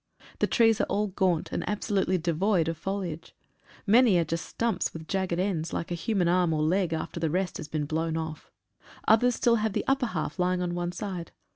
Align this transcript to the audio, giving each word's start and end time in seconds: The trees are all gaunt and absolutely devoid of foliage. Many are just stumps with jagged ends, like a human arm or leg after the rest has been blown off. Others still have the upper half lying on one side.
The 0.39 0.47
trees 0.47 0.81
are 0.81 0.85
all 0.85 1.09
gaunt 1.09 1.51
and 1.51 1.63
absolutely 1.69 2.17
devoid 2.17 2.67
of 2.67 2.75
foliage. 2.75 3.35
Many 3.85 4.17
are 4.17 4.23
just 4.25 4.47
stumps 4.47 4.93
with 4.93 5.07
jagged 5.07 5.37
ends, 5.37 5.73
like 5.73 5.91
a 5.91 5.93
human 5.93 6.27
arm 6.27 6.53
or 6.53 6.63
leg 6.63 6.91
after 6.91 7.19
the 7.19 7.29
rest 7.29 7.57
has 7.57 7.67
been 7.67 7.85
blown 7.85 8.17
off. 8.17 8.49
Others 9.07 9.35
still 9.35 9.57
have 9.57 9.73
the 9.73 9.85
upper 9.85 10.07
half 10.07 10.39
lying 10.39 10.63
on 10.63 10.73
one 10.73 10.91
side. 10.91 11.33